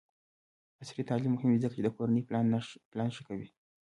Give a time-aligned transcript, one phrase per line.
[0.81, 2.21] عصري تعلیم مهم دی ځکه چې د کورنۍ
[2.91, 3.47] پلان ښه کوي.